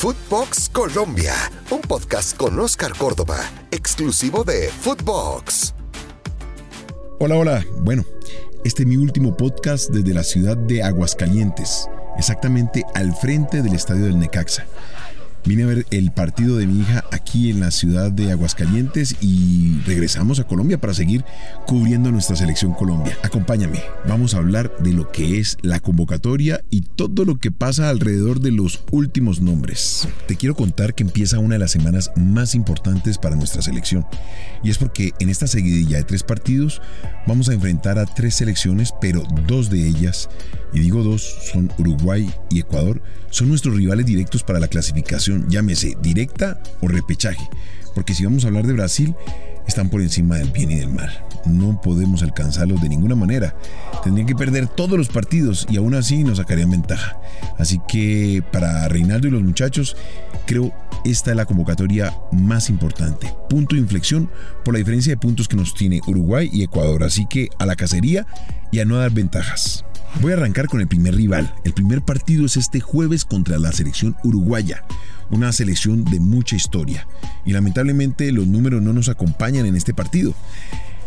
Footbox 0.00 0.70
Colombia, 0.70 1.34
un 1.70 1.82
podcast 1.82 2.34
con 2.34 2.58
Oscar 2.58 2.94
Córdoba, 2.96 3.36
exclusivo 3.70 4.44
de 4.44 4.70
Footbox. 4.70 5.74
Hola, 7.18 7.34
hola. 7.36 7.66
Bueno, 7.82 8.06
este 8.64 8.84
es 8.84 8.88
mi 8.88 8.96
último 8.96 9.36
podcast 9.36 9.90
desde 9.90 10.14
la 10.14 10.22
ciudad 10.22 10.56
de 10.56 10.82
Aguascalientes, 10.82 11.86
exactamente 12.16 12.82
al 12.94 13.14
frente 13.14 13.60
del 13.60 13.74
estadio 13.74 14.06
del 14.06 14.18
Necaxa. 14.18 14.64
Vine 15.44 15.62
a 15.62 15.66
ver 15.66 15.86
el 15.90 16.12
partido 16.12 16.56
de 16.58 16.66
mi 16.66 16.80
hija 16.80 17.04
aquí 17.12 17.50
en 17.50 17.60
la 17.60 17.70
ciudad 17.70 18.12
de 18.12 18.30
Aguascalientes 18.30 19.16
y 19.20 19.80
regresamos 19.86 20.38
a 20.38 20.44
Colombia 20.44 20.78
para 20.78 20.94
seguir 20.94 21.24
cubriendo 21.66 22.12
nuestra 22.12 22.36
selección 22.36 22.72
Colombia. 22.74 23.16
Acompáñame, 23.22 23.80
vamos 24.06 24.34
a 24.34 24.38
hablar 24.38 24.70
de 24.78 24.92
lo 24.92 25.10
que 25.10 25.38
es 25.38 25.56
la 25.62 25.80
convocatoria 25.80 26.62
y 26.70 26.82
todo 26.82 27.24
lo 27.24 27.36
que 27.36 27.50
pasa 27.50 27.88
alrededor 27.88 28.40
de 28.40 28.52
los 28.52 28.82
últimos 28.90 29.40
nombres. 29.40 30.06
Te 30.26 30.36
quiero 30.36 30.54
contar 30.54 30.94
que 30.94 31.02
empieza 31.02 31.38
una 31.38 31.54
de 31.54 31.60
las 31.60 31.70
semanas 31.70 32.10
más 32.16 32.54
importantes 32.54 33.18
para 33.18 33.36
nuestra 33.36 33.62
selección 33.62 34.06
y 34.62 34.70
es 34.70 34.78
porque 34.78 35.12
en 35.20 35.30
esta 35.30 35.46
seguidilla 35.46 35.96
de 35.96 36.04
tres 36.04 36.22
partidos 36.22 36.82
vamos 37.26 37.48
a 37.48 37.54
enfrentar 37.54 37.98
a 37.98 38.06
tres 38.06 38.34
selecciones, 38.34 38.92
pero 39.00 39.22
dos 39.46 39.70
de 39.70 39.88
ellas, 39.88 40.28
y 40.72 40.80
digo 40.80 41.02
dos, 41.02 41.22
son 41.52 41.70
Uruguay 41.78 42.30
y 42.50 42.60
Ecuador, 42.60 43.02
son 43.30 43.48
nuestros 43.48 43.76
rivales 43.76 44.06
directos 44.06 44.42
para 44.42 44.60
la 44.60 44.68
clasificación 44.68 45.48
llámese 45.48 45.96
directa 46.02 46.60
o 46.80 46.88
repechaje, 46.88 47.48
porque 47.94 48.14
si 48.14 48.24
vamos 48.24 48.44
a 48.44 48.48
hablar 48.48 48.66
de 48.66 48.72
Brasil, 48.72 49.14
están 49.66 49.88
por 49.88 50.02
encima 50.02 50.36
del 50.36 50.50
bien 50.50 50.70
y 50.70 50.76
del 50.76 50.88
mal. 50.88 51.24
No 51.46 51.80
podemos 51.80 52.22
alcanzarlos 52.22 52.82
de 52.82 52.88
ninguna 52.88 53.14
manera. 53.14 53.54
Tendrían 54.04 54.26
que 54.26 54.34
perder 54.34 54.66
todos 54.66 54.98
los 54.98 55.08
partidos 55.08 55.66
y 55.70 55.76
aún 55.76 55.94
así 55.94 56.22
nos 56.24 56.38
sacarían 56.38 56.70
ventaja. 56.70 57.18
Así 57.56 57.80
que 57.88 58.42
para 58.52 58.88
Reinaldo 58.88 59.28
y 59.28 59.30
los 59.30 59.42
muchachos, 59.42 59.96
creo 60.46 60.74
esta 61.04 61.30
es 61.30 61.36
la 61.36 61.46
convocatoria 61.46 62.14
más 62.32 62.68
importante. 62.68 63.32
Punto 63.48 63.74
de 63.74 63.82
inflexión 63.82 64.30
por 64.64 64.74
la 64.74 64.78
diferencia 64.78 65.12
de 65.12 65.16
puntos 65.16 65.48
que 65.48 65.56
nos 65.56 65.74
tiene 65.74 66.00
Uruguay 66.06 66.50
y 66.52 66.62
Ecuador. 66.62 67.04
Así 67.04 67.26
que 67.26 67.48
a 67.58 67.64
la 67.64 67.76
cacería 67.76 68.26
y 68.70 68.80
a 68.80 68.84
no 68.84 68.96
dar 68.96 69.10
ventajas. 69.10 69.84
Voy 70.18 70.32
a 70.32 70.36
arrancar 70.36 70.66
con 70.66 70.80
el 70.80 70.88
primer 70.88 71.14
rival. 71.14 71.54
El 71.64 71.72
primer 71.72 72.02
partido 72.02 72.44
es 72.44 72.56
este 72.56 72.80
jueves 72.80 73.24
contra 73.24 73.58
la 73.58 73.72
selección 73.72 74.16
uruguaya, 74.22 74.84
una 75.30 75.50
selección 75.52 76.04
de 76.04 76.20
mucha 76.20 76.56
historia. 76.56 77.06
Y 77.46 77.52
lamentablemente 77.52 78.30
los 78.32 78.46
números 78.46 78.82
no 78.82 78.92
nos 78.92 79.08
acompañan 79.08 79.64
en 79.64 79.76
este 79.76 79.94
partido. 79.94 80.34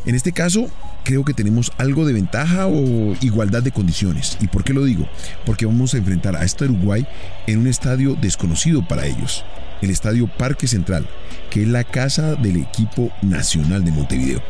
En 0.05 0.15
este 0.15 0.31
caso, 0.31 0.67
creo 1.03 1.23
que 1.23 1.33
tenemos 1.33 1.71
algo 1.77 2.05
de 2.05 2.13
ventaja 2.13 2.67
o 2.67 3.15
igualdad 3.21 3.63
de 3.63 3.71
condiciones. 3.71 4.37
¿Y 4.41 4.47
por 4.47 4.63
qué 4.63 4.73
lo 4.73 4.83
digo? 4.83 5.07
Porque 5.45 5.65
vamos 5.65 5.93
a 5.93 5.97
enfrentar 5.97 6.35
a 6.35 6.43
este 6.43 6.65
Uruguay 6.65 7.07
en 7.47 7.59
un 7.59 7.67
estadio 7.67 8.15
desconocido 8.19 8.85
para 8.87 9.05
ellos 9.05 9.43
el 9.83 9.89
Estadio 9.89 10.27
Parque 10.27 10.67
Central, 10.67 11.07
que 11.49 11.63
es 11.63 11.67
la 11.67 11.83
casa 11.83 12.35
del 12.35 12.57
equipo 12.57 13.11
nacional 13.21 13.83
de 13.83 13.91
Montevideo, 13.91 14.41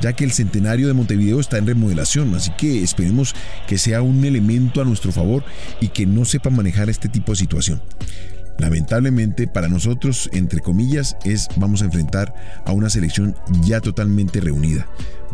ya 0.00 0.14
que 0.14 0.24
el 0.24 0.32
centenario 0.32 0.86
de 0.86 0.94
Montevideo 0.94 1.40
está 1.40 1.58
en 1.58 1.66
remodelación, 1.66 2.34
así 2.34 2.50
que 2.56 2.82
esperemos 2.82 3.34
que 3.66 3.78
sea 3.78 4.02
un 4.02 4.24
elemento 4.24 4.80
a 4.80 4.84
nuestro 4.84 5.12
favor 5.12 5.44
y 5.80 5.88
que 5.88 6.06
no 6.06 6.24
sepa 6.24 6.50
manejar 6.50 6.88
este 6.88 7.08
tipo 7.08 7.32
de 7.32 7.36
situación. 7.36 7.82
Lamentablemente 8.58 9.46
para 9.46 9.68
nosotros, 9.68 10.28
entre 10.32 10.60
comillas, 10.60 11.16
es 11.24 11.48
vamos 11.56 11.80
a 11.80 11.86
enfrentar 11.86 12.34
a 12.64 12.72
una 12.72 12.90
selección 12.90 13.36
ya 13.62 13.80
totalmente 13.80 14.40
reunida. 14.40 14.86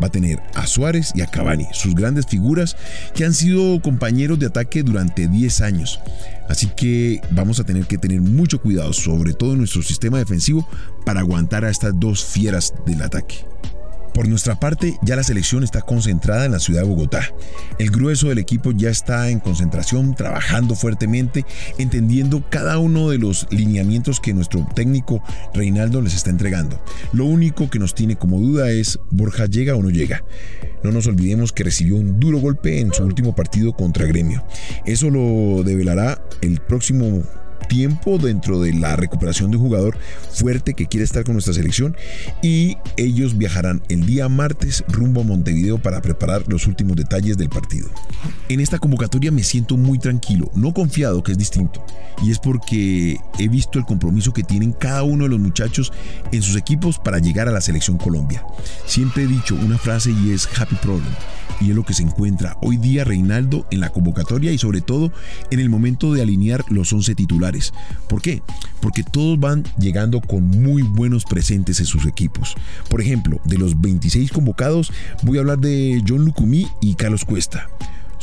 Va 0.02 0.08
a 0.08 0.10
tener 0.10 0.40
a 0.54 0.66
Suárez 0.66 1.12
y 1.14 1.22
a 1.22 1.26
Cavani, 1.26 1.66
sus 1.72 1.94
grandes 1.94 2.26
figuras 2.26 2.76
que 3.14 3.24
han 3.24 3.32
sido 3.32 3.80
compañeros 3.80 4.38
de 4.38 4.46
ataque 4.46 4.82
durante 4.82 5.28
10 5.28 5.60
años. 5.62 6.00
Así 6.48 6.66
que 6.76 7.20
vamos 7.30 7.60
a 7.60 7.64
tener 7.64 7.86
que 7.86 7.96
tener 7.96 8.20
mucho 8.20 8.60
cuidado, 8.60 8.92
sobre 8.92 9.32
todo 9.32 9.52
en 9.52 9.58
nuestro 9.58 9.82
sistema 9.82 10.18
defensivo, 10.18 10.68
para 11.06 11.20
aguantar 11.20 11.64
a 11.64 11.70
estas 11.70 11.98
dos 11.98 12.24
fieras 12.24 12.74
del 12.86 13.02
ataque. 13.02 13.53
Por 14.14 14.28
nuestra 14.28 14.60
parte, 14.60 14.96
ya 15.02 15.16
la 15.16 15.24
selección 15.24 15.64
está 15.64 15.82
concentrada 15.82 16.44
en 16.44 16.52
la 16.52 16.60
ciudad 16.60 16.82
de 16.82 16.88
Bogotá. 16.88 17.34
El 17.80 17.90
grueso 17.90 18.28
del 18.28 18.38
equipo 18.38 18.70
ya 18.70 18.88
está 18.88 19.28
en 19.28 19.40
concentración, 19.40 20.14
trabajando 20.14 20.76
fuertemente, 20.76 21.44
entendiendo 21.78 22.44
cada 22.48 22.78
uno 22.78 23.10
de 23.10 23.18
los 23.18 23.48
lineamientos 23.50 24.20
que 24.20 24.32
nuestro 24.32 24.64
técnico 24.72 25.20
Reinaldo 25.52 26.00
les 26.00 26.14
está 26.14 26.30
entregando. 26.30 26.80
Lo 27.12 27.24
único 27.24 27.68
que 27.68 27.80
nos 27.80 27.96
tiene 27.96 28.14
como 28.14 28.38
duda 28.38 28.70
es 28.70 29.00
Borja 29.10 29.46
llega 29.46 29.74
o 29.74 29.82
no 29.82 29.90
llega. 29.90 30.24
No 30.84 30.92
nos 30.92 31.08
olvidemos 31.08 31.52
que 31.52 31.64
recibió 31.64 31.96
un 31.96 32.20
duro 32.20 32.38
golpe 32.38 32.78
en 32.78 32.92
su 32.92 33.02
último 33.02 33.34
partido 33.34 33.72
contra 33.72 34.06
Gremio. 34.06 34.44
Eso 34.86 35.10
lo 35.10 35.64
develará 35.64 36.22
el 36.40 36.60
próximo 36.60 37.24
tiempo 37.68 38.18
dentro 38.18 38.60
de 38.60 38.72
la 38.72 38.96
recuperación 38.96 39.50
de 39.50 39.56
un 39.56 39.64
jugador 39.64 39.96
fuerte 40.30 40.74
que 40.74 40.86
quiere 40.86 41.04
estar 41.04 41.24
con 41.24 41.34
nuestra 41.34 41.54
selección 41.54 41.96
y 42.42 42.76
ellos 42.96 43.36
viajarán 43.36 43.82
el 43.88 44.06
día 44.06 44.28
martes 44.28 44.84
rumbo 44.88 45.22
a 45.22 45.24
Montevideo 45.24 45.78
para 45.78 46.00
preparar 46.02 46.44
los 46.48 46.66
últimos 46.66 46.96
detalles 46.96 47.36
del 47.36 47.48
partido. 47.48 47.88
En 48.48 48.60
esta 48.60 48.78
convocatoria 48.78 49.32
me 49.32 49.42
siento 49.42 49.76
muy 49.76 49.98
tranquilo, 49.98 50.50
no 50.54 50.72
confiado 50.72 51.22
que 51.22 51.32
es 51.32 51.38
distinto 51.38 51.84
y 52.22 52.30
es 52.30 52.38
porque 52.38 53.18
he 53.38 53.48
visto 53.48 53.78
el 53.78 53.84
compromiso 53.84 54.32
que 54.32 54.44
tienen 54.44 54.72
cada 54.72 55.02
uno 55.02 55.24
de 55.24 55.30
los 55.30 55.40
muchachos 55.40 55.92
en 56.32 56.42
sus 56.42 56.56
equipos 56.56 56.98
para 56.98 57.18
llegar 57.18 57.48
a 57.48 57.52
la 57.52 57.60
selección 57.60 57.98
Colombia. 57.98 58.44
Siempre 58.86 59.24
he 59.24 59.26
dicho 59.26 59.54
una 59.54 59.78
frase 59.78 60.10
y 60.10 60.32
es 60.32 60.48
happy 60.58 60.76
problem 60.76 61.14
y 61.60 61.70
es 61.70 61.76
lo 61.76 61.84
que 61.84 61.94
se 61.94 62.02
encuentra 62.02 62.56
hoy 62.62 62.76
día 62.76 63.04
Reinaldo 63.04 63.66
en 63.70 63.80
la 63.80 63.90
convocatoria 63.90 64.52
y 64.52 64.58
sobre 64.58 64.80
todo 64.80 65.12
en 65.50 65.60
el 65.60 65.68
momento 65.68 66.12
de 66.12 66.22
alinear 66.22 66.64
los 66.68 66.92
11 66.92 67.14
titulares. 67.14 67.72
¿Por 68.08 68.22
qué? 68.22 68.42
Porque 68.80 69.02
todos 69.02 69.38
van 69.38 69.64
llegando 69.78 70.20
con 70.20 70.46
muy 70.46 70.82
buenos 70.82 71.24
presentes 71.24 71.80
en 71.80 71.86
sus 71.86 72.06
equipos. 72.06 72.54
Por 72.88 73.00
ejemplo, 73.00 73.40
de 73.44 73.58
los 73.58 73.80
26 73.80 74.30
convocados 74.30 74.92
voy 75.22 75.38
a 75.38 75.40
hablar 75.40 75.58
de 75.58 76.02
John 76.06 76.24
Lucumí 76.24 76.66
y 76.80 76.94
Carlos 76.94 77.24
Cuesta 77.24 77.68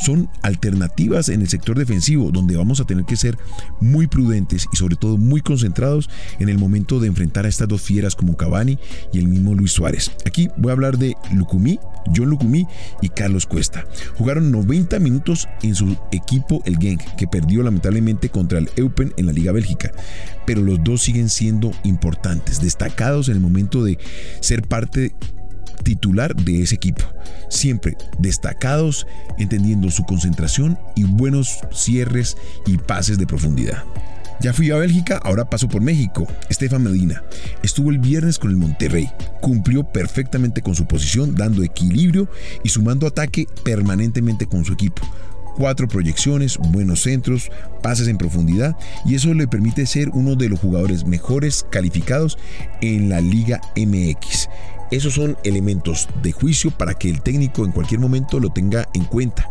son 0.02 0.28
alternativas 0.42 1.28
en 1.28 1.42
el 1.42 1.48
sector 1.48 1.78
defensivo 1.78 2.32
donde 2.32 2.56
vamos 2.56 2.80
a 2.80 2.84
tener 2.84 3.04
que 3.04 3.16
ser 3.16 3.38
muy 3.80 4.08
prudentes 4.08 4.66
y 4.72 4.76
sobre 4.76 4.96
todo 4.96 5.16
muy 5.16 5.40
concentrados 5.40 6.10
en 6.40 6.48
el 6.48 6.58
momento 6.58 6.98
de 6.98 7.06
enfrentar 7.06 7.46
a 7.46 7.48
estas 7.48 7.68
dos 7.68 7.82
fieras 7.82 8.16
como 8.16 8.36
Cavani 8.36 8.78
y 9.12 9.18
el 9.18 9.28
mismo 9.28 9.54
Luis 9.54 9.72
Suárez. 9.72 10.10
Aquí 10.26 10.48
voy 10.56 10.70
a 10.70 10.72
hablar 10.72 10.98
de 10.98 11.16
Lucumí, 11.32 11.78
John 12.14 12.30
Lucumí 12.30 12.66
y 13.00 13.08
Carlos 13.08 13.46
Cuesta. 13.46 13.84
Jugaron 14.16 14.50
90 14.50 14.98
minutos 14.98 15.48
en 15.62 15.74
su 15.74 15.96
equipo 16.10 16.62
el 16.64 16.78
Genk, 16.78 17.02
que 17.16 17.26
perdió 17.26 17.62
lamentablemente 17.62 18.28
contra 18.28 18.58
el 18.58 18.70
Eupen 18.76 19.12
en 19.16 19.26
la 19.26 19.32
Liga 19.32 19.52
Bélgica, 19.52 19.92
pero 20.46 20.62
los 20.62 20.82
dos 20.82 21.02
siguen 21.02 21.28
siendo 21.28 21.72
importantes, 21.84 22.60
destacados 22.60 23.28
en 23.28 23.34
el 23.34 23.40
momento 23.40 23.84
de 23.84 23.98
ser 24.40 24.62
parte 24.62 25.14
titular 25.82 26.34
de 26.34 26.62
ese 26.62 26.74
equipo. 26.74 27.04
Siempre 27.48 27.96
destacados, 28.18 29.06
entendiendo 29.38 29.90
su 29.90 30.04
concentración 30.04 30.78
y 30.94 31.04
buenos 31.04 31.58
cierres 31.72 32.36
y 32.66 32.78
pases 32.78 33.18
de 33.18 33.26
profundidad. 33.26 33.84
Ya 34.40 34.52
fui 34.52 34.70
a 34.70 34.76
Bélgica, 34.76 35.18
ahora 35.22 35.44
paso 35.44 35.68
por 35.68 35.82
México. 35.82 36.26
Estefan 36.48 36.82
Medina 36.82 37.22
estuvo 37.62 37.90
el 37.90 37.98
viernes 37.98 38.38
con 38.38 38.50
el 38.50 38.56
Monterrey. 38.56 39.10
Cumplió 39.40 39.84
perfectamente 39.84 40.62
con 40.62 40.74
su 40.74 40.86
posición, 40.86 41.34
dando 41.34 41.62
equilibrio 41.62 42.28
y 42.64 42.68
sumando 42.68 43.06
ataque 43.06 43.46
permanentemente 43.64 44.46
con 44.46 44.64
su 44.64 44.72
equipo 44.72 45.02
cuatro 45.56 45.88
proyecciones, 45.88 46.58
buenos 46.58 47.02
centros, 47.02 47.50
pases 47.82 48.08
en 48.08 48.18
profundidad 48.18 48.76
y 49.04 49.14
eso 49.14 49.34
le 49.34 49.48
permite 49.48 49.86
ser 49.86 50.10
uno 50.10 50.34
de 50.36 50.48
los 50.48 50.60
jugadores 50.60 51.06
mejores 51.06 51.64
calificados 51.70 52.38
en 52.80 53.08
la 53.08 53.20
Liga 53.20 53.60
MX. 53.76 54.48
Esos 54.90 55.14
son 55.14 55.38
elementos 55.42 56.08
de 56.22 56.32
juicio 56.32 56.70
para 56.70 56.94
que 56.94 57.08
el 57.08 57.22
técnico 57.22 57.64
en 57.64 57.72
cualquier 57.72 58.00
momento 58.00 58.38
lo 58.40 58.50
tenga 58.50 58.88
en 58.92 59.04
cuenta. 59.04 59.48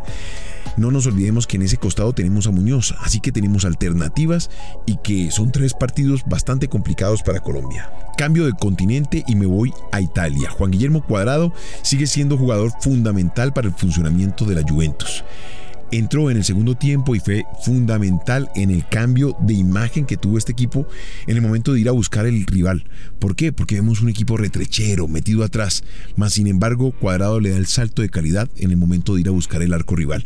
No 0.77 0.91
nos 0.91 1.05
olvidemos 1.05 1.47
que 1.47 1.57
en 1.57 1.63
ese 1.63 1.77
costado 1.77 2.13
tenemos 2.13 2.47
a 2.47 2.51
Muñoz, 2.51 2.95
así 3.01 3.19
que 3.19 3.31
tenemos 3.31 3.65
alternativas 3.65 4.49
y 4.85 4.97
que 4.97 5.31
son 5.31 5.51
tres 5.51 5.73
partidos 5.73 6.23
bastante 6.25 6.67
complicados 6.67 7.23
para 7.23 7.41
Colombia. 7.41 7.91
Cambio 8.17 8.45
de 8.45 8.53
continente 8.53 9.23
y 9.27 9.35
me 9.35 9.47
voy 9.47 9.73
a 9.91 9.99
Italia. 9.99 10.49
Juan 10.51 10.71
Guillermo 10.71 11.03
Cuadrado 11.03 11.53
sigue 11.81 12.07
siendo 12.07 12.37
jugador 12.37 12.71
fundamental 12.79 13.51
para 13.51 13.67
el 13.67 13.73
funcionamiento 13.73 14.45
de 14.45 14.55
la 14.55 14.61
Juventus 14.61 15.23
entró 15.91 16.31
en 16.31 16.37
el 16.37 16.43
segundo 16.43 16.75
tiempo 16.75 17.15
y 17.15 17.19
fue 17.19 17.43
fundamental 17.63 18.49
en 18.55 18.71
el 18.71 18.87
cambio 18.87 19.35
de 19.41 19.53
imagen 19.53 20.05
que 20.05 20.17
tuvo 20.17 20.37
este 20.37 20.51
equipo 20.51 20.87
en 21.27 21.35
el 21.35 21.41
momento 21.41 21.73
de 21.73 21.81
ir 21.81 21.89
a 21.89 21.93
buscar 21.93 22.25
el 22.25 22.45
rival. 22.45 22.85
¿Por 23.19 23.35
qué? 23.35 23.51
Porque 23.51 23.75
vemos 23.75 24.01
un 24.01 24.09
equipo 24.09 24.37
retrechero, 24.37 25.07
metido 25.07 25.43
atrás, 25.43 25.83
más 26.15 26.33
sin 26.33 26.47
embargo 26.47 26.91
Cuadrado 26.91 27.39
le 27.39 27.49
da 27.49 27.57
el 27.57 27.67
salto 27.67 28.01
de 28.01 28.09
calidad 28.09 28.49
en 28.57 28.71
el 28.71 28.77
momento 28.77 29.15
de 29.15 29.21
ir 29.21 29.27
a 29.27 29.31
buscar 29.31 29.61
el 29.61 29.73
arco 29.73 29.95
rival. 29.95 30.25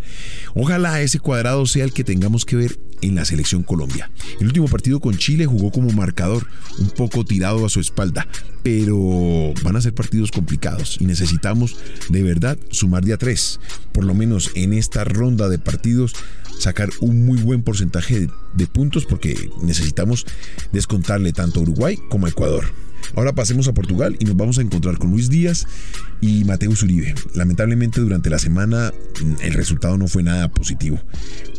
Ojalá 0.54 1.02
ese 1.02 1.20
Cuadrado 1.20 1.66
sea 1.66 1.84
el 1.84 1.94
que 1.94 2.04
tengamos 2.04 2.46
que 2.46 2.56
ver 2.56 2.80
en 3.02 3.16
la 3.16 3.26
selección 3.26 3.64
Colombia. 3.64 4.10
El 4.40 4.48
último 4.48 4.68
partido 4.68 5.00
con 5.00 5.18
Chile 5.18 5.46
jugó 5.46 5.72
como 5.72 5.92
marcador, 5.92 6.48
un 6.80 6.90
poco 6.90 7.26
tirado 7.26 7.66
a 7.66 7.70
su 7.70 7.80
espalda, 7.80 8.28
pero 8.64 9.54
van 9.64 9.76
a 9.76 9.82
ser 9.82 9.94
partidos 9.94 10.32
complicados 10.32 10.98
y 11.00 11.06
necesitamos 11.06 11.78
de 12.10 12.24
verdad 12.24 12.58
sumar 12.72 13.04
de 13.04 13.14
a 13.14 13.18
tres, 13.18 13.60
por 13.92 14.06
lo 14.06 14.14
menos 14.14 14.52
en 14.56 14.74
esta 14.74 15.04
ronda 15.04 15.50
de 15.50 15.55
partidos, 15.60 16.14
sacar 16.60 16.90
un 17.02 17.26
muy 17.26 17.38
buen 17.40 17.64
porcentaje 17.64 18.20
de 18.20 18.30
puntos 18.68 19.06
porque 19.06 19.50
necesitamos 19.62 20.26
descontarle 20.72 21.34
tanto 21.34 21.60
a 21.60 21.64
Uruguay 21.64 22.00
como 22.10 22.26
a 22.26 22.30
Ecuador. 22.30 22.66
Ahora 23.14 23.34
pasemos 23.34 23.68
a 23.68 23.74
Portugal 23.74 24.16
y 24.20 24.26
nos 24.26 24.36
vamos 24.36 24.58
a 24.58 24.62
encontrar 24.62 24.98
con 24.98 25.12
Luis 25.12 25.30
Díaz 25.30 25.68
y 26.22 26.44
Mateus 26.44 26.82
Uribe. 26.82 27.14
Lamentablemente 27.34 28.02
durante 28.02 28.30
la 28.30 28.40
semana 28.40 28.92
mm, 29.22 29.44
el 29.44 29.54
resultado 29.54 29.98
no 29.98 30.08
fue 30.08 30.24
nada 30.24 30.50
positivo. 30.50 31.00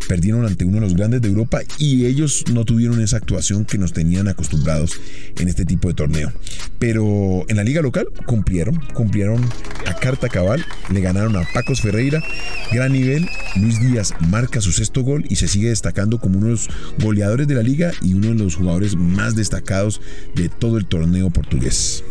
Perdieron 0.09 0.45
ante 0.47 0.65
uno 0.65 0.77
de 0.77 0.81
los 0.83 0.95
grandes 0.95 1.21
de 1.21 1.29
Europa 1.29 1.61
y 1.79 2.07
ellos 2.07 2.45
no 2.53 2.65
tuvieron 2.65 3.01
esa 3.01 3.17
actuación 3.17 3.65
que 3.65 3.79
nos 3.79 3.93
tenían 3.93 4.29
acostumbrados 4.29 5.01
en 5.37 5.49
este 5.49 5.65
tipo 5.65 5.89
de 5.89 5.95
torneo. 5.95 6.33
Pero 6.79 7.45
en 7.49 7.57
la 7.57 7.65
liga 7.65 7.83
local 7.83 8.09
cumplieron, 8.27 8.77
cumplieron 8.95 9.45
a 9.87 9.95
carta 9.95 10.29
cabal, 10.29 10.65
le 10.93 11.01
ganaron 11.01 11.37
a 11.37 11.43
Pacos 11.53 11.81
Ferreira, 11.81 12.23
gran 12.73 12.93
nivel. 12.93 13.29
Luis 13.57 13.81
Díaz 13.81 14.15
marca 14.29 14.61
su 14.61 14.73
sexto 14.73 15.03
gol 15.03 15.25
y 15.29 15.37
se 15.37 15.49
sigue 15.49 15.71
destacando 15.71 16.19
como 16.21 16.39
uno 16.39 16.47
de 16.47 16.53
los 16.53 16.69
goleadores 17.01 17.47
de 17.47 17.55
la 17.55 17.63
liga 17.63 17.93
y 18.03 18.15
uno 18.15 18.29
de 18.29 18.35
los 18.35 18.57
jugadores 18.57 18.97
más 18.97 19.37
destacados 19.37 20.01
de 20.35 20.49
todo 20.49 20.79
el 20.79 20.87
torneo 20.87 21.31
portugués. 21.31 22.05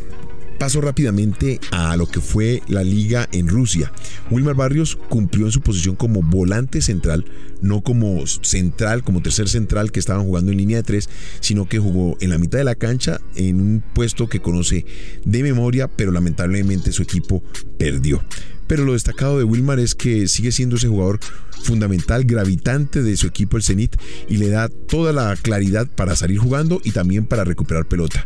Paso 0.57 0.79
rápidamente 0.79 1.59
a 1.71 1.97
lo 1.97 2.07
que 2.07 2.21
fue 2.21 2.61
la 2.67 2.83
liga 2.83 3.27
en 3.33 3.49
Rusia. 3.49 3.91
Wilmar 4.31 4.55
Barrios 4.55 4.95
cumplió 5.09 5.47
en 5.47 5.51
su 5.51 5.59
posición 5.59 5.95
como 5.95 6.21
volante 6.21 6.81
central, 6.81 7.25
no 7.61 7.81
como 7.81 8.25
central, 8.25 9.03
como 9.03 9.21
tercer 9.21 9.49
central 9.49 9.91
que 9.91 9.99
estaban 9.99 10.23
jugando 10.23 10.51
en 10.51 10.57
línea 10.57 10.77
de 10.77 10.83
tres, 10.83 11.09
sino 11.41 11.67
que 11.67 11.79
jugó 11.79 12.15
en 12.21 12.29
la 12.29 12.37
mitad 12.37 12.57
de 12.57 12.63
la 12.63 12.75
cancha 12.75 13.19
en 13.35 13.59
un 13.59 13.83
puesto 13.93 14.29
que 14.29 14.39
conoce 14.39 14.85
de 15.25 15.43
memoria, 15.43 15.89
pero 15.89 16.11
lamentablemente 16.11 16.93
su 16.93 17.03
equipo 17.03 17.43
perdió. 17.77 18.23
Pero 18.67 18.83
lo 18.83 18.93
destacado 18.93 19.37
de 19.37 19.43
Wilmar 19.43 19.79
es 19.79 19.95
que 19.95 20.27
sigue 20.27 20.51
siendo 20.51 20.75
ese 20.77 20.87
jugador 20.87 21.19
fundamental, 21.63 22.25
gravitante 22.25 23.01
de 23.01 23.17
su 23.17 23.27
equipo 23.27 23.57
el 23.57 23.63
Zenit 23.63 23.95
y 24.29 24.37
le 24.37 24.49
da 24.49 24.69
toda 24.69 25.11
la 25.11 25.35
claridad 25.35 25.87
para 25.87 26.15
salir 26.15 26.37
jugando 26.37 26.79
y 26.83 26.91
también 26.91 27.25
para 27.25 27.43
recuperar 27.43 27.87
pelota. 27.87 28.25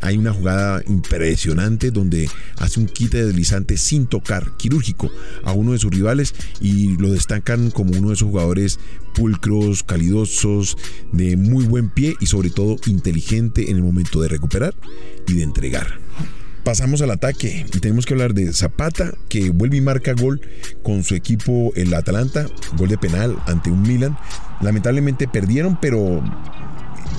Hay 0.00 0.18
una 0.18 0.32
jugada 0.32 0.82
impresionante 0.86 1.90
donde 1.90 2.28
hace 2.58 2.80
un 2.80 2.86
quite 2.86 3.24
deslizante 3.24 3.76
sin 3.76 4.06
tocar, 4.06 4.56
quirúrgico, 4.56 5.10
a 5.44 5.52
uno 5.52 5.72
de 5.72 5.78
sus 5.78 5.90
rivales 5.90 6.34
y 6.60 6.96
lo 6.96 7.12
destacan 7.12 7.70
como 7.70 7.96
uno 7.96 8.08
de 8.08 8.14
esos 8.14 8.28
jugadores 8.28 8.80
pulcros, 9.14 9.82
calidosos, 9.82 10.76
de 11.12 11.36
muy 11.36 11.64
buen 11.64 11.90
pie 11.90 12.16
y 12.20 12.26
sobre 12.26 12.50
todo 12.50 12.76
inteligente 12.86 13.70
en 13.70 13.76
el 13.76 13.82
momento 13.82 14.20
de 14.20 14.28
recuperar 14.28 14.74
y 15.26 15.34
de 15.34 15.42
entregar 15.42 16.09
pasamos 16.64 17.02
al 17.02 17.10
ataque 17.10 17.66
y 17.72 17.78
tenemos 17.80 18.06
que 18.06 18.14
hablar 18.14 18.34
de 18.34 18.52
Zapata, 18.52 19.12
que 19.28 19.50
vuelve 19.50 19.78
y 19.78 19.80
marca 19.80 20.12
gol 20.12 20.40
con 20.82 21.04
su 21.04 21.14
equipo, 21.14 21.72
el 21.76 21.92
Atalanta, 21.94 22.46
gol 22.76 22.88
de 22.88 22.98
penal 22.98 23.36
ante 23.46 23.70
un 23.70 23.82
Milan. 23.82 24.16
Lamentablemente 24.60 25.28
perdieron, 25.28 25.78
pero 25.80 26.22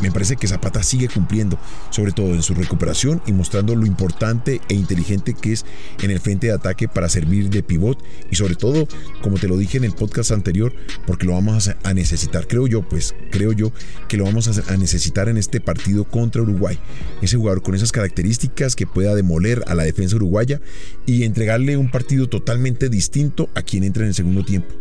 me 0.01 0.11
parece 0.11 0.35
que 0.35 0.47
Zapata 0.47 0.83
sigue 0.83 1.07
cumpliendo, 1.07 1.57
sobre 1.89 2.11
todo 2.11 2.33
en 2.33 2.41
su 2.41 2.53
recuperación 2.53 3.21
y 3.25 3.33
mostrando 3.33 3.75
lo 3.75 3.85
importante 3.85 4.61
e 4.69 4.73
inteligente 4.73 5.33
que 5.33 5.53
es 5.53 5.65
en 6.01 6.11
el 6.11 6.19
frente 6.19 6.47
de 6.47 6.53
ataque 6.53 6.87
para 6.87 7.09
servir 7.09 7.49
de 7.49 7.63
pivot 7.63 8.01
y 8.29 8.35
sobre 8.35 8.55
todo, 8.55 8.87
como 9.21 9.37
te 9.37 9.47
lo 9.47 9.57
dije 9.57 9.77
en 9.77 9.83
el 9.83 9.93
podcast 9.93 10.31
anterior, 10.31 10.73
porque 11.05 11.25
lo 11.25 11.33
vamos 11.33 11.69
a 11.83 11.93
necesitar, 11.93 12.47
creo 12.47 12.67
yo, 12.67 12.87
pues 12.87 13.15
creo 13.31 13.51
yo 13.51 13.71
que 14.07 14.17
lo 14.17 14.23
vamos 14.23 14.47
a 14.47 14.77
necesitar 14.77 15.29
en 15.29 15.37
este 15.37 15.61
partido 15.61 16.05
contra 16.05 16.41
Uruguay. 16.41 16.79
Ese 17.21 17.37
jugador 17.37 17.61
con 17.61 17.75
esas 17.75 17.91
características 17.91 18.75
que 18.75 18.87
pueda 18.87 19.15
demoler 19.15 19.63
a 19.67 19.75
la 19.75 19.83
defensa 19.83 20.15
uruguaya 20.15 20.61
y 21.05 21.23
entregarle 21.23 21.77
un 21.77 21.91
partido 21.91 22.27
totalmente 22.27 22.89
distinto 22.89 23.49
a 23.55 23.61
quien 23.61 23.83
entra 23.83 24.03
en 24.03 24.09
el 24.09 24.15
segundo 24.15 24.43
tiempo 24.43 24.73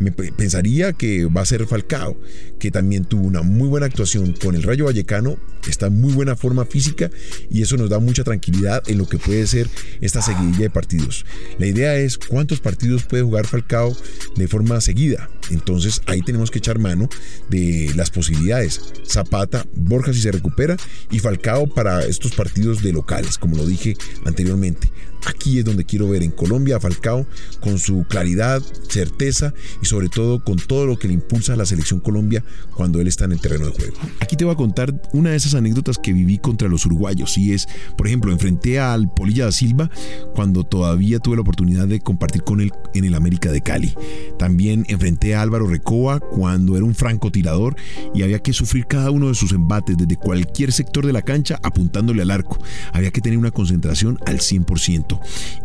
me 0.00 0.12
pensaría 0.12 0.94
que 0.94 1.26
va 1.26 1.42
a 1.42 1.46
ser 1.46 1.66
Falcao, 1.66 2.18
que 2.58 2.70
también 2.70 3.04
tuvo 3.04 3.26
una 3.26 3.42
muy 3.42 3.68
buena 3.68 3.86
actuación 3.86 4.32
con 4.32 4.56
el 4.56 4.62
Rayo 4.62 4.86
Vallecano, 4.86 5.36
está 5.68 5.86
en 5.86 6.00
muy 6.00 6.14
buena 6.14 6.36
forma 6.36 6.64
física 6.64 7.10
y 7.50 7.60
eso 7.60 7.76
nos 7.76 7.90
da 7.90 7.98
mucha 7.98 8.24
tranquilidad 8.24 8.82
en 8.86 8.96
lo 8.96 9.06
que 9.06 9.18
puede 9.18 9.46
ser 9.46 9.68
esta 10.00 10.22
seguidilla 10.22 10.60
de 10.60 10.70
partidos. 10.70 11.26
La 11.58 11.66
idea 11.66 11.96
es 11.96 12.16
cuántos 12.16 12.60
partidos 12.60 13.04
puede 13.04 13.22
jugar 13.22 13.46
Falcao 13.46 13.94
de 14.36 14.48
forma 14.48 14.80
seguida. 14.80 15.28
Entonces 15.50 16.00
ahí 16.06 16.22
tenemos 16.22 16.50
que 16.50 16.58
echar 16.58 16.78
mano 16.78 17.08
de 17.50 17.92
las 17.94 18.10
posibilidades. 18.10 18.80
Zapata, 19.06 19.66
Borja 19.74 20.14
si 20.14 20.22
se 20.22 20.32
recupera 20.32 20.78
y 21.10 21.18
Falcao 21.18 21.66
para 21.66 22.06
estos 22.06 22.32
partidos 22.32 22.82
de 22.82 22.94
locales, 22.94 23.36
como 23.36 23.56
lo 23.58 23.66
dije 23.66 23.96
anteriormente. 24.24 24.90
Aquí 25.26 25.58
es 25.58 25.64
donde 25.64 25.84
quiero 25.84 26.08
ver 26.08 26.22
en 26.22 26.30
Colombia 26.30 26.76
a 26.76 26.80
Falcao 26.80 27.26
con 27.60 27.78
su 27.78 28.04
claridad, 28.08 28.62
certeza 28.88 29.52
y 29.82 29.86
sobre 29.86 30.08
todo 30.08 30.42
con 30.42 30.56
todo 30.56 30.86
lo 30.86 30.98
que 30.98 31.08
le 31.08 31.14
impulsa 31.14 31.54
a 31.54 31.56
la 31.56 31.66
selección 31.66 32.00
Colombia 32.00 32.44
cuando 32.74 33.00
él 33.00 33.06
está 33.06 33.24
en 33.24 33.32
el 33.32 33.40
terreno 33.40 33.66
de 33.66 33.72
juego. 33.72 33.96
Aquí 34.20 34.36
te 34.36 34.44
voy 34.44 34.54
a 34.54 34.56
contar 34.56 35.00
una 35.12 35.30
de 35.30 35.36
esas 35.36 35.54
anécdotas 35.54 35.98
que 35.98 36.12
viví 36.12 36.38
contra 36.38 36.68
los 36.68 36.86
uruguayos 36.86 37.36
y 37.38 37.52
es, 37.52 37.68
por 37.96 38.06
ejemplo, 38.06 38.32
enfrenté 38.32 38.80
al 38.80 39.12
Polilla 39.12 39.46
da 39.46 39.52
Silva 39.52 39.90
cuando 40.34 40.64
todavía 40.64 41.18
tuve 41.18 41.36
la 41.36 41.42
oportunidad 41.42 41.86
de 41.86 42.00
compartir 42.00 42.42
con 42.42 42.60
él 42.60 42.72
en 42.94 43.04
el 43.04 43.14
América 43.14 43.50
de 43.52 43.60
Cali. 43.60 43.94
También 44.38 44.84
enfrenté 44.88 45.34
a 45.34 45.42
Álvaro 45.42 45.66
Recoba 45.66 46.20
cuando 46.20 46.76
era 46.76 46.84
un 46.84 46.94
francotirador 46.94 47.76
y 48.14 48.22
había 48.22 48.38
que 48.38 48.52
sufrir 48.52 48.86
cada 48.86 49.10
uno 49.10 49.28
de 49.28 49.34
sus 49.34 49.52
embates 49.52 49.96
desde 49.96 50.16
cualquier 50.16 50.72
sector 50.72 51.06
de 51.06 51.12
la 51.12 51.22
cancha 51.22 51.58
apuntándole 51.62 52.22
al 52.22 52.30
arco. 52.30 52.58
Había 52.92 53.10
que 53.10 53.20
tener 53.20 53.38
una 53.38 53.50
concentración 53.50 54.18
al 54.26 54.38
100%. 54.38 55.09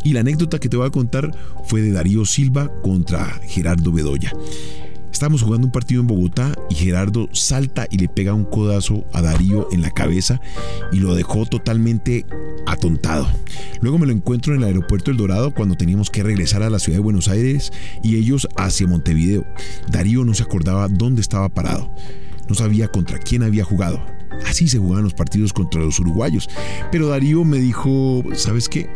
Y 0.04 0.14
la 0.14 0.22
anécdota 0.22 0.60
que 0.60 0.70
te 0.70 0.78
voy 0.78 0.88
a 0.88 0.92
contar 0.92 1.32
fue 1.66 1.82
de 1.82 1.92
Darío 1.92 2.26
Silva 2.26 2.72
contra 2.82 3.26
Gerardo 3.44 3.92
Bedoya. 3.92 4.32
Estábamos 5.12 5.44
jugando 5.44 5.68
un 5.68 5.72
partido 5.72 6.02
en 6.02 6.08
Bogotá 6.08 6.54
y 6.70 6.76
Gerardo 6.76 7.30
salta 7.32 7.88
y 7.90 8.00
le 8.00 8.10
pega 8.10 8.34
un 8.34 8.44
codazo 8.44 9.06
a 9.14 9.22
Darío 9.22 9.70
en 9.72 9.82
la 9.82 9.90
cabeza 9.90 10.42
y 10.92 10.98
lo 10.98 11.16
dejó 11.16 11.46
totalmente 11.46 12.26
atontado. 12.66 13.26
Luego 13.80 13.98
me 13.98 14.08
lo 14.08 14.12
encuentro 14.12 14.54
en 14.54 14.60
el 14.60 14.68
aeropuerto 14.68 15.12
El 15.12 15.18
Dorado 15.18 15.54
cuando 15.54 15.76
teníamos 15.76 16.10
que 16.10 16.22
regresar 16.22 16.64
a 16.64 16.70
la 16.70 16.80
ciudad 16.80 16.98
de 16.98 17.04
Buenos 17.04 17.30
Aires 17.30 17.72
y 18.04 18.18
ellos 18.18 18.48
hacia 18.58 18.88
Montevideo. 18.88 19.46
Darío 19.90 20.26
no 20.26 20.34
se 20.34 20.44
acordaba 20.44 20.90
dónde 20.90 21.22
estaba 21.22 21.48
parado. 21.48 21.96
No 22.50 22.56
sabía 22.56 22.90
contra 22.90 23.18
quién 23.18 23.42
había 23.44 23.64
jugado. 23.64 24.06
Así 24.46 24.68
se 24.68 24.80
jugaban 24.80 25.06
los 25.06 25.14
partidos 25.14 25.54
contra 25.54 25.80
los 25.80 25.98
uruguayos. 25.98 26.50
Pero 26.92 27.08
Darío 27.08 27.46
me 27.46 27.60
dijo, 27.60 28.22
¿sabes 28.34 28.68
qué? 28.68 28.90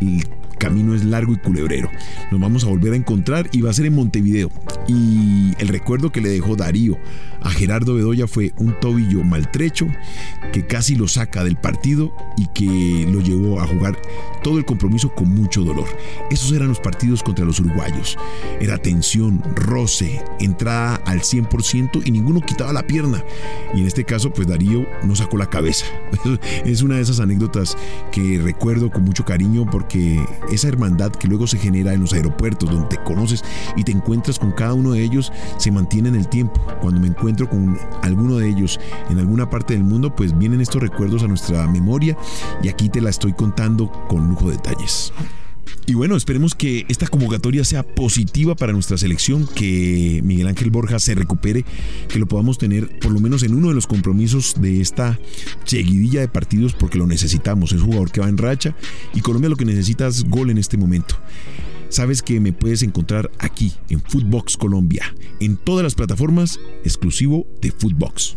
El 0.00 0.35
camino 0.58 0.94
es 0.94 1.04
largo 1.04 1.32
y 1.32 1.36
culebrero. 1.36 1.90
Nos 2.30 2.40
vamos 2.40 2.64
a 2.64 2.68
volver 2.68 2.92
a 2.92 2.96
encontrar 2.96 3.48
y 3.52 3.60
va 3.62 3.70
a 3.70 3.74
ser 3.74 3.86
en 3.86 3.94
Montevideo. 3.94 4.50
Y 4.88 5.54
el 5.58 5.68
recuerdo 5.68 6.12
que 6.12 6.20
le 6.20 6.28
dejó 6.28 6.56
Darío 6.56 6.98
a 7.40 7.50
Gerardo 7.50 7.94
Bedoya 7.94 8.26
fue 8.26 8.52
un 8.56 8.78
tobillo 8.80 9.22
maltrecho 9.22 9.86
que 10.52 10.66
casi 10.66 10.96
lo 10.96 11.06
saca 11.06 11.44
del 11.44 11.56
partido 11.56 12.12
y 12.36 12.46
que 12.48 13.06
lo 13.10 13.20
llevó 13.20 13.60
a 13.60 13.66
jugar 13.66 13.96
todo 14.42 14.58
el 14.58 14.64
compromiso 14.64 15.14
con 15.14 15.28
mucho 15.28 15.64
dolor. 15.64 15.86
Esos 16.30 16.52
eran 16.52 16.68
los 16.68 16.80
partidos 16.80 17.22
contra 17.22 17.44
los 17.44 17.60
uruguayos. 17.60 18.16
Era 18.60 18.78
tensión, 18.78 19.42
roce, 19.54 20.22
entrada 20.40 20.96
al 21.04 21.20
100% 21.20 22.02
y 22.04 22.10
ninguno 22.10 22.40
quitaba 22.40 22.72
la 22.72 22.86
pierna. 22.86 23.24
Y 23.74 23.80
en 23.80 23.86
este 23.86 24.04
caso, 24.04 24.32
pues 24.32 24.46
Darío 24.46 24.86
no 25.04 25.16
sacó 25.16 25.36
la 25.36 25.50
cabeza. 25.50 25.86
Es 26.64 26.82
una 26.82 26.96
de 26.96 27.02
esas 27.02 27.20
anécdotas 27.20 27.76
que 28.12 28.40
recuerdo 28.42 28.90
con 28.90 29.04
mucho 29.04 29.24
cariño 29.24 29.66
porque 29.70 30.24
esa 30.50 30.68
hermandad 30.68 31.12
que 31.12 31.28
luego 31.28 31.46
se 31.46 31.58
genera 31.58 31.92
en 31.92 32.00
los 32.00 32.12
aeropuertos 32.12 32.70
donde 32.70 32.96
te 32.96 33.02
conoces 33.02 33.44
y 33.76 33.84
te 33.84 33.92
encuentras 33.92 34.38
con 34.38 34.52
cada 34.52 34.74
uno 34.74 34.92
de 34.92 35.02
ellos 35.02 35.32
se 35.58 35.70
mantiene 35.70 36.08
en 36.08 36.16
el 36.16 36.28
tiempo. 36.28 36.60
Cuando 36.80 37.00
me 37.00 37.08
encuentro 37.08 37.48
con 37.48 37.78
alguno 38.02 38.36
de 38.36 38.48
ellos 38.48 38.80
en 39.10 39.18
alguna 39.18 39.48
parte 39.48 39.74
del 39.74 39.84
mundo, 39.84 40.14
pues 40.14 40.36
vienen 40.36 40.60
estos 40.60 40.82
recuerdos 40.82 41.22
a 41.22 41.28
nuestra 41.28 41.66
memoria 41.68 42.16
y 42.62 42.68
aquí 42.68 42.88
te 42.88 43.00
la 43.00 43.10
estoy 43.10 43.32
contando 43.32 43.90
con 44.08 44.28
lujo 44.28 44.46
de 44.46 44.56
detalles. 44.56 45.12
Y 45.88 45.94
bueno, 45.94 46.16
esperemos 46.16 46.56
que 46.56 46.84
esta 46.88 47.06
convocatoria 47.06 47.64
sea 47.64 47.84
positiva 47.84 48.56
para 48.56 48.72
nuestra 48.72 48.98
selección, 48.98 49.46
que 49.46 50.20
Miguel 50.24 50.48
Ángel 50.48 50.70
Borja 50.70 50.98
se 50.98 51.14
recupere, 51.14 51.64
que 52.08 52.18
lo 52.18 52.26
podamos 52.26 52.58
tener 52.58 52.98
por 52.98 53.12
lo 53.12 53.20
menos 53.20 53.44
en 53.44 53.54
uno 53.54 53.68
de 53.68 53.74
los 53.74 53.86
compromisos 53.86 54.60
de 54.60 54.80
esta 54.80 55.20
seguidilla 55.64 56.20
de 56.20 56.28
partidos, 56.28 56.74
porque 56.74 56.98
lo 56.98 57.06
necesitamos. 57.06 57.70
Es 57.70 57.82
jugador 57.82 58.10
que 58.10 58.20
va 58.20 58.28
en 58.28 58.36
racha 58.36 58.74
y 59.14 59.20
Colombia 59.20 59.48
lo 59.48 59.56
que 59.56 59.64
necesita 59.64 60.08
es 60.08 60.24
gol 60.24 60.50
en 60.50 60.58
este 60.58 60.76
momento. 60.76 61.14
Sabes 61.88 62.20
que 62.20 62.40
me 62.40 62.52
puedes 62.52 62.82
encontrar 62.82 63.30
aquí 63.38 63.72
en 63.88 64.00
Footbox 64.00 64.56
Colombia, 64.56 65.14
en 65.38 65.56
todas 65.56 65.84
las 65.84 65.94
plataformas, 65.94 66.58
exclusivo 66.82 67.46
de 67.62 67.70
Footbox. 67.70 68.36